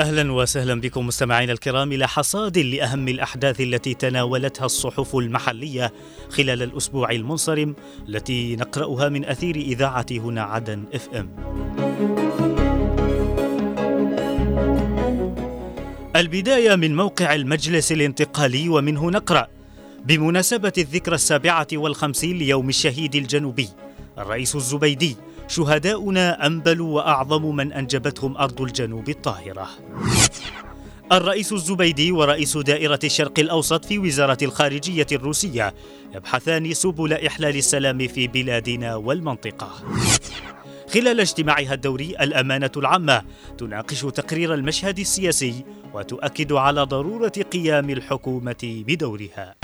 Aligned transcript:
أهلا 0.00 0.32
وسهلا 0.32 0.80
بكم 0.80 1.06
مستمعينا 1.06 1.52
الكرام 1.52 1.92
إلى 1.92 2.08
حصاد 2.08 2.58
لأهم 2.58 3.08
الأحداث 3.08 3.60
التي 3.60 3.94
تناولتها 3.94 4.64
الصحف 4.66 5.16
المحلية 5.16 5.92
خلال 6.30 6.62
الأسبوع 6.62 7.10
المنصرم 7.10 7.74
التي 8.08 8.56
نقرأها 8.56 9.08
من 9.08 9.24
أثير 9.24 9.56
إذاعة 9.56 10.06
هنا 10.10 10.42
عدن 10.42 10.84
إف 10.94 11.08
إم. 11.14 11.30
البداية 16.16 16.76
من 16.76 16.96
موقع 16.96 17.34
المجلس 17.34 17.92
الانتقالي 17.92 18.68
ومنه 18.68 19.10
نقرأ 19.10 19.46
بمناسبة 20.04 20.72
الذكرى 20.78 21.14
السابعة 21.14 21.68
والخمسين 21.72 22.38
ليوم 22.38 22.68
الشهيد 22.68 23.14
الجنوبي 23.14 23.68
الرئيس 24.18 24.56
الزبيدي 24.56 25.16
شهداؤنا 25.48 26.46
انبلوا 26.46 26.96
وأعظم 26.96 27.56
من 27.56 27.72
أنجبتهم 27.72 28.36
أرض 28.36 28.60
الجنوب 28.60 29.08
الطاهرة. 29.08 29.68
الرئيس 31.12 31.52
الزبيدي 31.52 32.12
ورئيس 32.12 32.56
دائرة 32.56 32.98
الشرق 33.04 33.38
الأوسط 33.38 33.84
في 33.84 33.98
وزارة 33.98 34.38
الخارجية 34.42 35.06
الروسية 35.12 35.74
يبحثان 36.14 36.74
سبل 36.74 37.12
إحلال 37.12 37.56
السلام 37.56 38.08
في 38.08 38.26
بلادنا 38.26 38.96
والمنطقة. 38.96 39.70
خلال 40.94 41.20
اجتماعها 41.20 41.74
الدوري 41.74 42.16
الأمانة 42.20 42.70
العامة 42.76 43.22
تناقش 43.58 44.00
تقرير 44.00 44.54
المشهد 44.54 44.98
السياسي 44.98 45.64
وتؤكد 45.94 46.52
على 46.52 46.82
ضرورة 46.82 47.32
قيام 47.52 47.90
الحكومة 47.90 48.84
بدورها. 48.86 49.57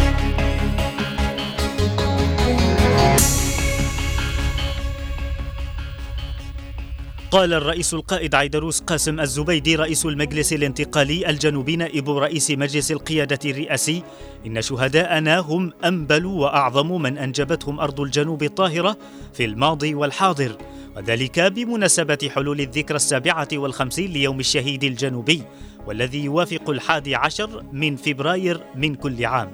قال 7.35 7.53
الرئيس 7.53 7.95
القائد 7.95 8.35
عيدروس 8.35 8.81
قاسم 8.81 9.21
الزبيدي 9.21 9.77
رئيس 9.77 10.07
المجلس 10.07 10.53
الانتقالي 10.53 11.31
الجنوبي 11.31 11.77
نائب 11.77 12.11
رئيس 12.11 12.51
مجلس 12.51 12.93
القيادة 12.93 13.51
الرئاسي 13.51 14.03
إن 14.47 14.63
شهداءنا 14.63 15.39
هم 15.39 15.73
أنبل 15.85 16.27
وأعظم 16.27 17.03
من 17.03 17.19
أنجبتهم 17.19 17.81
أرض 17.81 18.01
الجنوب 18.01 18.43
الطاهرة 18.43 18.97
في 19.33 19.45
الماضي 19.45 19.95
والحاضر 19.95 20.57
وذلك 20.97 21.41
بمناسبة 21.41 22.31
حلول 22.35 22.61
الذكرى 22.61 22.97
السابعة 22.97 23.49
والخمسين 23.53 24.13
ليوم 24.13 24.41
الشهيد 24.41 24.85
الجنوبي 24.85 25.43
والذي 25.87 26.25
يوافق 26.25 26.71
الحادي 26.71 27.15
عشر 27.15 27.65
من 27.73 27.97
فبراير 27.97 28.61
من 28.75 28.95
كل 28.95 29.25
عام. 29.25 29.53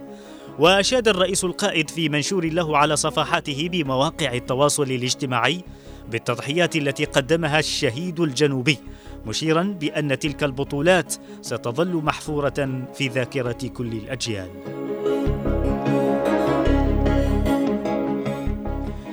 وأشاد 0.59 1.09
الرئيس 1.09 1.45
القائد 1.45 1.91
في 1.91 2.09
منشور 2.09 2.45
له 2.45 2.77
على 2.77 2.97
صفحاته 2.97 3.69
بمواقع 3.73 4.35
التواصل 4.35 4.83
الاجتماعي 4.83 5.65
بالتضحيات 6.11 6.77
التي 6.77 7.05
قدمها 7.05 7.59
الشهيد 7.59 8.21
الجنوبي 8.21 8.79
مشيرا 9.27 9.63
بأن 9.81 10.19
تلك 10.19 10.45
البطولات 10.45 11.15
ستظل 11.43 11.95
محفورة 11.95 12.87
في 12.95 13.09
ذاكرة 13.09 13.69
كل 13.75 13.93
الأجيال. 13.93 14.49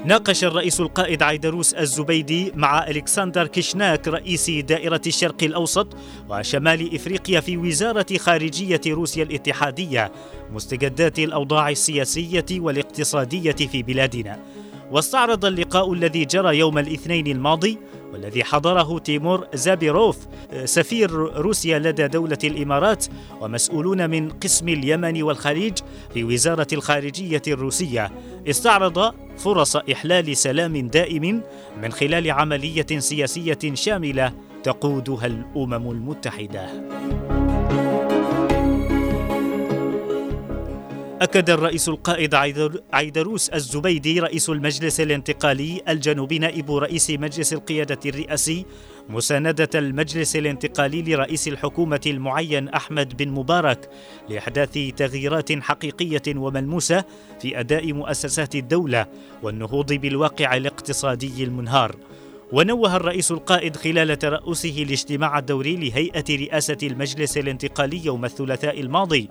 ناقش 0.06 0.44
الرئيس 0.44 0.80
القائد 0.80 1.23
عيدروس 1.23 1.73
الزبيدي 1.73 2.52
مع 2.56 2.88
ألكسندر 2.88 3.48
كيشناك 3.48 4.08
رئيس 4.08 4.50
دائرة 4.50 5.02
الشرق 5.08 5.44
الأوسط 5.44 5.88
وشمال 6.30 6.95
إفريقيا 6.95 7.39
في 7.39 7.58
وزارة 7.58 8.17
خارجية 8.17 8.82
روسيا 8.88 9.23
الاتحادية 9.23 10.11
مستجدات 10.54 11.20
الأوضاع 11.20 11.70
السياسية 11.70 12.45
والاقتصادية 12.52 13.52
في 13.52 13.83
بلادنا. 13.83 14.39
واستعرض 14.92 15.45
اللقاء 15.45 15.93
الذي 15.93 16.25
جرى 16.25 16.58
يوم 16.58 16.77
الاثنين 16.77 17.27
الماضي 17.27 17.77
والذي 18.14 18.43
حضره 18.43 18.99
تيمور 18.99 19.48
زابيروف 19.53 20.17
سفير 20.65 21.11
روسيا 21.11 21.80
لدى 21.80 22.08
دولة 22.08 22.37
الإمارات 22.43 23.05
ومسؤولون 23.42 24.09
من 24.09 24.30
قسم 24.30 24.70
اليمن 24.70 25.23
والخليج 25.23 25.77
في 26.14 26.23
وزارة 26.23 26.67
الخارجية 26.73 27.42
الروسية 27.47 28.11
استعرض 28.47 29.14
فرص 29.37 29.76
إحلال 29.76 30.37
سلام 30.37 30.87
دائم 30.87 31.42
من 31.81 31.92
خلال 31.92 32.31
عملية 32.31 32.99
سياسية 32.99 33.59
شاملة 33.73 34.33
تقودها 34.64 35.26
الأمم 35.26 35.92
المتحدة. 35.92 36.67
أكد 41.22 41.50
الرئيس 41.50 41.89
القائد 41.89 42.36
عيدروس 42.94 43.50
الزبيدي 43.50 44.20
رئيس 44.20 44.50
المجلس 44.50 45.00
الانتقالي 45.02 45.82
الجنوبي 45.89 46.39
نائب 46.39 46.72
رئيس 46.72 47.10
مجلس 47.10 47.54
القيادة 47.54 48.00
الرئاسي 48.05 48.66
مساندة 49.10 49.70
المجلس 49.76 50.36
الانتقالي 50.36 51.02
لرئيس 51.02 51.48
الحكومة 51.48 52.02
المعين 52.06 52.70
أحمد 52.70 53.17
بن 53.17 53.30
مبارك 53.30 53.89
لإحداث 54.30 54.80
تغييرات 54.98 55.52
حقيقية 55.52 56.22
وملموسة 56.27 57.04
في 57.42 57.60
أداء 57.60 57.94
مؤسسات 57.94 58.56
الدولة 58.56 59.06
والنهوض 59.44 59.94
بالواقع 59.94 60.58
الاقتصادي 60.58 61.44
المنهار. 61.44 61.95
ونوه 62.52 62.95
الرئيس 62.95 63.32
القائد 63.32 63.76
خلال 63.76 64.20
ترأسه 64.20 64.83
الاجتماع 64.83 65.39
الدوري 65.39 65.76
لهيئة 65.76 66.26
رئاسة 66.30 66.77
المجلس 66.83 67.38
الانتقالي 67.38 68.06
يوم 68.06 68.26
الثلاثاء 68.26 68.82
الماضي 68.82 69.30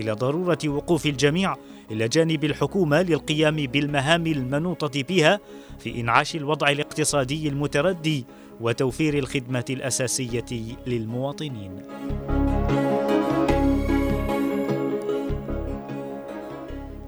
إلى 0.00 0.12
ضرورة 0.12 0.58
وقوف 0.66 1.06
الجميع 1.06 1.56
إلى 1.90 2.08
جانب 2.08 2.44
الحكومة 2.44 3.02
للقيام 3.02 3.56
بالمهام 3.56 4.26
المنوطة 4.26 5.02
بها 5.02 5.40
في 5.78 6.00
إنعاش 6.00 6.36
الوضع 6.36 6.68
الاقتصادي 6.68 7.48
المتردي 7.48 8.24
وتوفير 8.60 9.18
الخدمات 9.18 9.70
الأساسية 9.70 10.76
للمواطنين. 10.86 11.82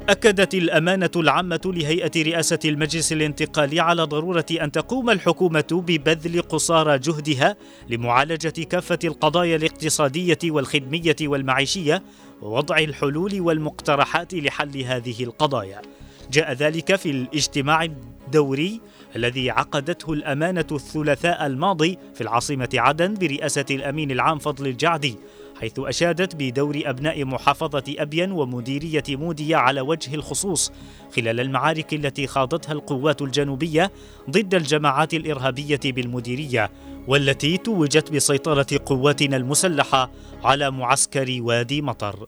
أكدت 0.08 0.54
الأمانة 0.54 1.10
العامة 1.16 1.60
لهيئة 1.64 2.10
رئاسة 2.16 2.58
المجلس 2.64 3.12
الانتقالي 3.12 3.80
على 3.80 4.02
ضرورة 4.02 4.46
أن 4.50 4.72
تقوم 4.72 5.10
الحكومة 5.10 5.84
ببذل 5.86 6.42
قصارى 6.42 6.98
جهدها 6.98 7.56
لمعالجة 7.88 8.62
كافة 8.70 8.98
القضايا 9.04 9.56
الاقتصادية 9.56 10.38
والخدمية 10.44 11.16
والمعيشية 11.22 12.02
ووضع 12.42 12.78
الحلول 12.78 13.40
والمقترحات 13.40 14.34
لحل 14.34 14.82
هذه 14.82 15.24
القضايا. 15.24 15.82
جاء 16.32 16.52
ذلك 16.52 16.96
في 16.96 17.10
الاجتماع 17.10 17.84
الدوري 18.28 18.80
الذي 19.16 19.50
عقدته 19.50 20.12
الأمانة 20.12 20.66
الثلاثاء 20.72 21.46
الماضي 21.46 21.98
في 22.14 22.20
العاصمة 22.20 22.68
عدن 22.74 23.14
برئاسة 23.14 23.64
الأمين 23.70 24.10
العام 24.10 24.38
فضل 24.38 24.66
الجعدي 24.66 25.16
حيث 25.60 25.78
أشادت 25.78 26.36
بدور 26.36 26.82
أبناء 26.84 27.24
محافظة 27.24 27.84
أبين 27.88 28.32
ومديرية 28.32 29.02
مودية 29.08 29.56
على 29.56 29.80
وجه 29.80 30.14
الخصوص 30.14 30.72
خلال 31.16 31.40
المعارك 31.40 31.94
التي 31.94 32.26
خاضتها 32.26 32.72
القوات 32.72 33.22
الجنوبية 33.22 33.92
ضد 34.30 34.54
الجماعات 34.54 35.14
الإرهابية 35.14 35.80
بالمديرية 35.84 36.70
والتي 37.08 37.56
توجت 37.56 38.12
بسيطرة 38.12 38.66
قواتنا 38.86 39.36
المسلحة 39.36 40.10
على 40.44 40.70
معسكر 40.70 41.38
وادي 41.40 41.82
مطر. 41.82 42.26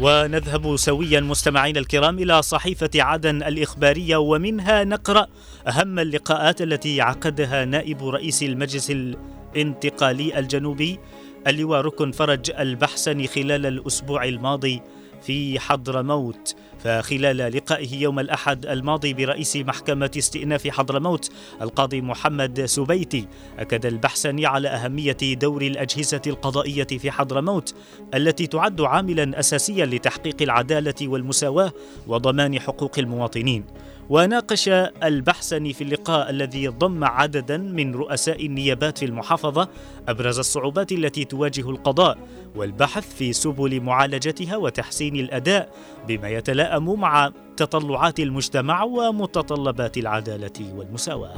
ونذهب 0.00 0.76
سويا 0.76 1.20
مستمعينا 1.20 1.80
الكرام 1.80 2.18
إلى 2.18 2.42
صحيفة 2.42 2.90
عدن 2.94 3.42
الإخبارية 3.42 4.16
ومنها 4.16 4.84
نقرأ 4.84 5.26
أهم 5.68 5.98
اللقاءات 5.98 6.62
التي 6.62 7.00
عقدها 7.00 7.64
نائب 7.64 8.08
رئيس 8.08 8.42
المجلس 8.42 8.90
الانتقالي 8.90 10.38
الجنوبي 10.38 10.98
اللواء 11.46 11.80
ركن 11.80 12.10
فرج 12.10 12.50
البحسني 12.58 13.26
خلال 13.26 13.66
الأسبوع 13.66 14.24
الماضي 14.24 14.82
في 15.22 15.60
حضرموت 15.60 16.56
فخلال 16.78 17.36
لقائه 17.36 17.94
يوم 17.94 18.18
الأحد 18.18 18.66
الماضي 18.66 19.14
برئيس 19.14 19.56
محكمة 19.56 20.10
استئناف 20.18 20.68
حضرموت 20.68 21.30
القاضي 21.62 22.00
محمد 22.00 22.64
سبيتي 22.64 23.26
أكد 23.58 23.86
البحسني 23.86 24.46
على 24.46 24.68
أهمية 24.68 25.16
دور 25.22 25.62
الأجهزة 25.62 26.22
القضائية 26.26 26.84
في 26.84 27.10
حضرموت 27.10 27.74
التي 28.14 28.46
تعد 28.46 28.80
عاملا 28.80 29.38
أساسيا 29.38 29.86
لتحقيق 29.86 30.42
العدالة 30.42 30.94
والمساواة 31.02 31.72
وضمان 32.06 32.60
حقوق 32.60 32.98
المواطنين. 32.98 33.64
وناقش 34.08 34.68
البحسني 35.04 35.72
في 35.72 35.84
اللقاء 35.84 36.30
الذي 36.30 36.68
ضم 36.68 37.04
عددا 37.04 37.56
من 37.56 37.94
رؤساء 37.94 38.46
النيابات 38.46 38.98
في 38.98 39.04
المحافظة 39.04 39.68
أبرز 40.08 40.38
الصعوبات 40.38 40.92
التي 40.92 41.24
تواجه 41.24 41.70
القضاء 41.70 42.18
والبحث 42.56 43.14
في 43.14 43.32
سبل 43.32 43.80
معالجتها 43.80 44.56
وتحسين 44.56 45.16
الأداء 45.16 45.72
بما 46.08 46.28
يتلائم 46.28 47.00
مع 47.00 47.32
تطلعات 47.56 48.20
المجتمع 48.20 48.82
ومتطلبات 48.82 49.98
العدالة 49.98 50.74
والمساواة. 50.74 51.34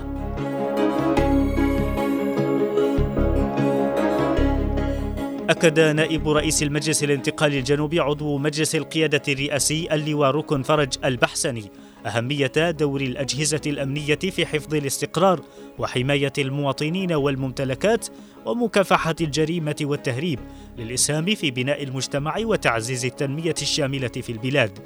أكد 5.50 5.80
نائب 5.80 6.28
رئيس 6.28 6.62
المجلس 6.62 7.04
الانتقالي 7.04 7.58
الجنوبي 7.58 8.00
عضو 8.00 8.38
مجلس 8.38 8.74
القيادة 8.74 9.22
الرئاسي 9.28 9.94
اللواء 9.94 10.30
ركن 10.30 10.62
فرج 10.62 10.88
البحسني 11.04 11.70
أهمية 12.06 12.52
دور 12.56 13.00
الأجهزة 13.00 13.60
الأمنية 13.66 14.14
في 14.14 14.46
حفظ 14.46 14.74
الاستقرار 14.74 15.40
وحماية 15.78 16.32
المواطنين 16.38 17.12
والممتلكات 17.12 18.06
ومكافحة 18.46 19.14
الجريمة 19.20 19.76
والتهريب 19.80 20.38
للإسهام 20.78 21.34
في 21.34 21.50
بناء 21.50 21.82
المجتمع 21.82 22.36
وتعزيز 22.38 23.04
التنمية 23.04 23.54
الشاملة 23.62 24.08
في 24.08 24.32
البلاد. 24.32 24.78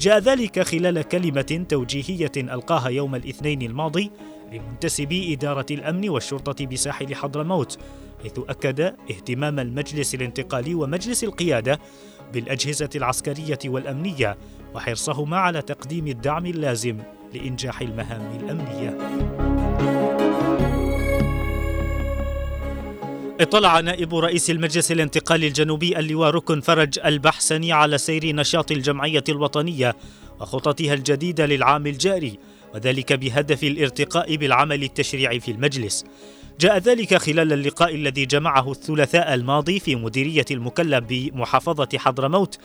جاء 0.00 0.18
ذلك 0.18 0.62
خلال 0.62 1.02
كلمة 1.02 1.64
توجيهية 1.68 2.32
ألقاها 2.36 2.88
يوم 2.88 3.14
الاثنين 3.14 3.62
الماضي 3.62 4.10
لمنتسبي 4.52 5.32
إدارة 5.32 5.66
الأمن 5.70 6.08
والشرطة 6.08 6.66
بساحل 6.66 7.14
حضرموت 7.14 7.78
حيث 8.22 8.38
أكد 8.48 8.80
اهتمام 9.10 9.58
المجلس 9.58 10.14
الانتقالي 10.14 10.74
ومجلس 10.74 11.24
القيادة 11.24 11.78
بالأجهزة 12.32 12.90
العسكرية 12.96 13.58
والأمنية 13.64 14.36
وحرصهما 14.74 15.36
على 15.36 15.62
تقديم 15.62 16.06
الدعم 16.06 16.46
اللازم 16.46 16.98
لإنجاح 17.34 17.80
المهام 17.80 18.40
الأمنية. 18.40 18.98
اطلع 23.40 23.80
نائب 23.80 24.14
رئيس 24.14 24.50
المجلس 24.50 24.92
الانتقالي 24.92 25.46
الجنوبي 25.46 25.98
اللواء 25.98 26.30
ركن 26.30 26.60
فرج 26.60 26.98
البحسني 27.04 27.72
على 27.72 27.98
سير 27.98 28.36
نشاط 28.36 28.70
الجمعية 28.72 29.24
الوطنية 29.28 29.96
وخططها 30.40 30.94
الجديدة 30.94 31.46
للعام 31.46 31.86
الجاري 31.86 32.38
وذلك 32.74 33.12
بهدف 33.12 33.64
الارتقاء 33.64 34.36
بالعمل 34.36 34.82
التشريعي 34.82 35.40
في 35.40 35.50
المجلس. 35.50 36.04
جاء 36.60 36.78
ذلك 36.78 37.14
خلال 37.14 37.52
اللقاء 37.52 37.94
الذي 37.94 38.26
جمعه 38.26 38.70
الثلاثاء 38.70 39.34
الماضي 39.34 39.80
في 39.80 39.96
مديرية 39.96 40.44
المكلا 40.50 40.98
بمحافظة 40.98 41.88
حضرموت 41.96 42.58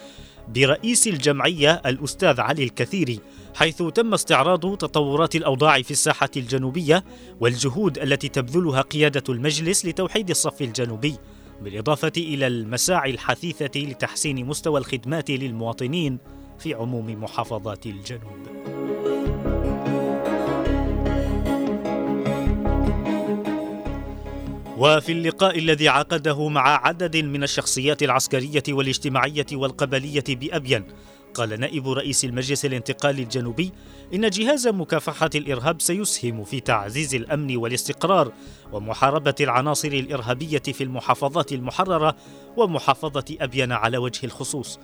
برئيس 0.47 1.07
الجمعية 1.07 1.81
الأستاذ 1.85 2.41
علي 2.41 2.63
الكثيري 2.63 3.19
حيث 3.55 3.83
تم 3.83 4.13
استعراض 4.13 4.77
تطورات 4.77 5.35
الأوضاع 5.35 5.81
في 5.81 5.91
الساحة 5.91 6.29
الجنوبية 6.37 7.03
والجهود 7.39 7.97
التي 7.97 8.27
تبذلها 8.27 8.81
قيادة 8.81 9.23
المجلس 9.29 9.85
لتوحيد 9.85 10.29
الصف 10.29 10.61
الجنوبي 10.61 11.15
بالإضافة 11.61 12.11
إلى 12.17 12.47
المساعي 12.47 13.11
الحثيثة 13.11 13.79
لتحسين 13.79 14.45
مستوى 14.45 14.79
الخدمات 14.79 15.29
للمواطنين 15.29 16.17
في 16.59 16.73
عموم 16.73 17.23
محافظات 17.23 17.85
الجنوب. 17.85 18.76
وفي 24.77 25.11
اللقاء 25.11 25.59
الذي 25.59 25.89
عقده 25.89 26.47
مع 26.47 26.87
عدد 26.87 27.17
من 27.17 27.43
الشخصيات 27.43 28.03
العسكرية 28.03 28.63
والاجتماعية 28.69 29.45
والقبلية 29.53 30.23
بأبين 30.29 30.83
قال 31.33 31.59
نائب 31.59 31.89
رئيس 31.89 32.25
المجلس 32.25 32.65
الانتقالي 32.65 33.23
الجنوبي 33.23 33.71
إن 34.13 34.29
جهاز 34.29 34.67
مكافحة 34.67 35.29
الإرهاب 35.35 35.81
سيسهم 35.81 36.43
في 36.43 36.59
تعزيز 36.59 37.15
الأمن 37.15 37.57
والاستقرار 37.57 38.31
ومحاربة 38.71 39.35
العناصر 39.41 39.87
الإرهابية 39.87 40.59
في 40.59 40.83
المحافظات 40.83 41.53
المحررة 41.53 42.15
ومحافظة 42.57 43.35
أبين 43.41 43.71
على 43.71 43.97
وجه 43.97 44.25
الخصوص. 44.25 44.79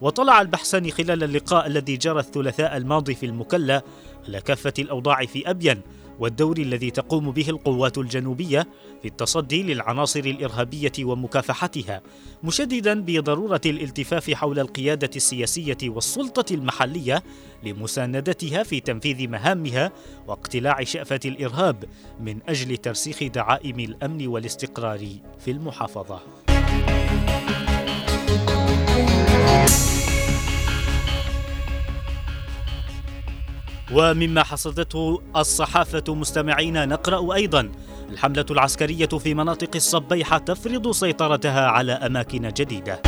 وطلع 0.00 0.40
البحثان 0.40 0.90
خلال 0.90 1.22
اللقاء 1.22 1.66
الذي 1.66 1.96
جرى 1.96 2.20
الثلاثاء 2.20 2.76
الماضي 2.76 3.14
في 3.14 3.26
المكلا 3.26 3.82
على 4.28 4.40
كافة 4.40 4.74
الأوضاع 4.78 5.26
في 5.26 5.50
أبين 5.50 5.80
والدور 6.18 6.58
الذي 6.58 6.90
تقوم 6.90 7.30
به 7.30 7.50
القوات 7.50 7.98
الجنوبية 7.98 8.66
في 9.02 9.08
التصدي 9.08 9.62
للعناصر 9.62 10.20
الإرهابية 10.20 10.92
ومكافحتها 11.00 12.02
مشددا 12.44 13.00
بضرورة 13.00 13.60
الالتفاف 13.66 14.30
حول 14.30 14.58
القيادة 14.58 15.10
السياسية 15.16 15.78
والسلطة 15.84 16.54
المحلية 16.54 17.22
لمساندتها 17.62 18.62
في 18.62 18.80
تنفيذ 18.80 19.28
مهامها 19.28 19.92
واقتلاع 20.26 20.84
شأفة 20.84 21.20
الإرهاب 21.24 21.84
من 22.20 22.38
أجل 22.48 22.76
ترسيخ 22.76 23.22
دعائم 23.22 23.80
الأمن 23.80 24.26
والاستقرار 24.26 25.08
في 25.38 25.50
المحافظة. 25.50 26.45
ومما 33.92 34.42
حصدته 34.42 35.22
الصحافة 35.36 36.14
مستمعين 36.14 36.88
نقرأ 36.88 37.34
أيضا 37.34 37.70
الحملة 38.10 38.46
العسكرية 38.50 39.06
في 39.06 39.34
مناطق 39.34 39.70
الصبيحة 39.74 40.38
تفرض 40.38 40.90
سيطرتها 40.90 41.66
على 41.66 41.92
أماكن 41.92 42.52
جديدة. 42.56 43.02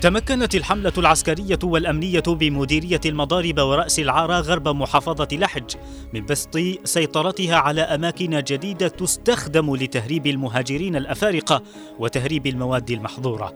تمكنت 0.00 0.54
الحملة 0.54 0.92
العسكرية 0.98 1.58
والأمنية 1.62 2.22
بمديرية 2.26 3.00
المضارب 3.06 3.60
ورأس 3.60 3.98
العارة 3.98 4.40
غرب 4.40 4.68
محافظة 4.68 5.28
لحج 5.32 5.74
من 6.14 6.26
بسط 6.26 6.58
سيطرتها 6.84 7.56
على 7.56 7.80
أماكن 7.80 8.42
جديدة 8.42 8.88
تستخدم 8.88 9.76
لتهريب 9.76 10.26
المهاجرين 10.26 10.96
الأفارقة 10.96 11.62
وتهريب 11.98 12.46
المواد 12.46 12.90
المحظورة. 12.90 13.52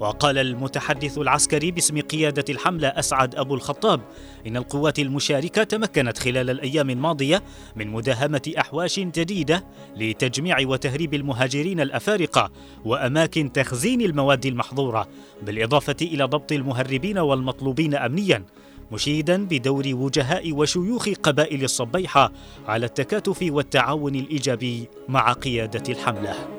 وقال 0.00 0.38
المتحدث 0.38 1.18
العسكري 1.18 1.70
باسم 1.70 2.00
قيادة 2.00 2.44
الحملة 2.48 2.88
أسعد 2.88 3.34
أبو 3.34 3.54
الخطاب 3.54 4.00
إن 4.46 4.56
القوات 4.56 4.98
المشاركة 4.98 5.62
تمكنت 5.64 6.18
خلال 6.18 6.50
الأيام 6.50 6.90
الماضية 6.90 7.42
من 7.76 7.88
مداهمة 7.88 8.52
أحواش 8.58 9.00
جديدة 9.00 9.64
لتجميع 9.96 10.56
وتهريب 10.60 11.14
المهاجرين 11.14 11.80
الأفارقة 11.80 12.50
وأماكن 12.84 13.52
تخزين 13.52 14.00
المواد 14.00 14.46
المحظورة 14.46 15.08
بالإضافة 15.42 15.96
إلى 16.02 16.24
ضبط 16.24 16.52
المهربين 16.52 17.18
والمطلوبين 17.18 17.94
أمنيا 17.94 18.44
مشيدا 18.92 19.44
بدور 19.44 19.84
وجهاء 19.86 20.52
وشيوخ 20.52 21.08
قبائل 21.22 21.64
الصبيحة 21.64 22.32
على 22.66 22.86
التكاتف 22.86 23.38
والتعاون 23.42 24.14
الإيجابي 24.14 24.88
مع 25.08 25.32
قيادة 25.32 25.92
الحملة. 25.92 26.57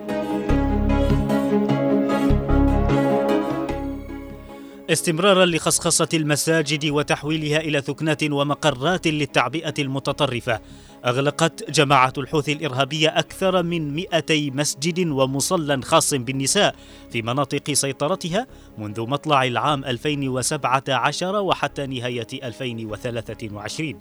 استمرارا 4.89 5.45
لخصخصة 5.45 6.07
المساجد 6.13 6.85
وتحويلها 6.85 7.59
إلى 7.59 7.81
ثكنات 7.81 8.23
ومقرات 8.23 9.07
للتعبئة 9.07 9.73
المتطرفة. 9.79 10.59
أغلقت 11.05 11.71
جماعة 11.71 12.13
الحوثي 12.17 12.53
الإرهابية 12.53 13.09
أكثر 13.09 13.63
من 13.63 13.93
200 13.93 14.51
مسجد 14.51 15.07
ومصلى 15.07 15.81
خاص 15.81 16.13
بالنساء 16.13 16.75
في 17.11 17.21
مناطق 17.21 17.73
سيطرتها 17.73 18.47
منذ 18.77 19.01
مطلع 19.01 19.43
العام 19.43 19.85
2017 19.85 21.35
وحتى 21.35 21.87
نهاية 21.87 22.27
2023 22.33 23.99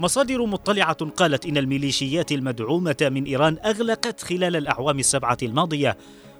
مصادر 0.00 0.46
مطلعة 0.46 1.10
قالت 1.10 1.46
إن 1.46 1.56
الميليشيات 1.56 2.32
المدعومة 2.32 2.96
من 3.02 3.24
إيران 3.24 3.58
أغلقت 3.64 4.20
خلال 4.20 4.56
الأعوام 4.56 4.98
السبعة 4.98 5.38
الماضية 5.42 5.96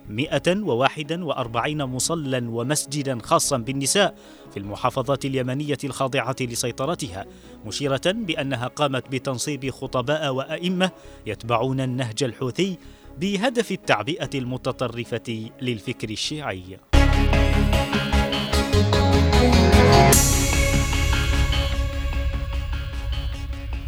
141 0.08 1.82
مصلى 1.82 2.46
ومسجدا 2.46 3.18
خاصا 3.22 3.56
بالنساء 3.56 4.14
في 4.50 4.56
المحافظات 4.56 5.24
اليمنية 5.24 5.78
الخاضعة 5.84 6.36
لسيطرتها 6.40 7.26
مشيرة 7.66 8.02
بأنها 8.06 8.66
قامت 8.66 9.08
بتنصيب 9.08 9.70
خطباء 9.70 10.34
وأئمة 10.34 10.90
يتبعون 11.26 11.80
النهج 11.80 12.22
الحوثي 12.22 12.78
بهدف 13.18 13.72
التعبئة 13.72 14.30
المتطرفة 14.34 15.50
للفكر 15.62 16.10
الشيعي. 16.10 16.93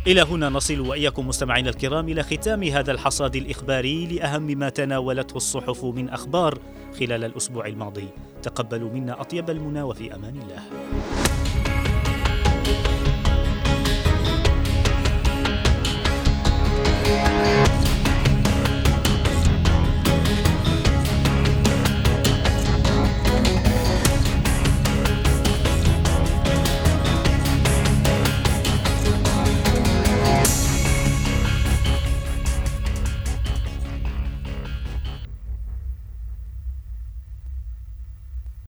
إلى 0.07 0.23
هنا 0.23 0.49
نصل 0.49 0.81
وإياكم 0.81 1.29
مستمعينا 1.29 1.71
الكرام 1.71 2.09
إلى 2.09 2.23
ختام 2.23 2.63
هذا 2.63 2.93
الحصاد 2.93 3.37
الإخباري 3.37 4.07
لأهم 4.07 4.43
ما 4.43 4.69
تناولته 4.69 5.37
الصحف 5.37 5.85
من 5.85 6.09
أخبار 6.09 6.59
خلال 7.01 7.25
الأسبوع 7.25 7.67
الماضي. 7.67 8.09
تقبلوا 8.43 8.91
منا 8.91 9.21
أطيب 9.21 9.51
المنى 9.51 9.83
وفي 9.83 10.15
أمان 10.15 10.35
الله. 10.37 10.63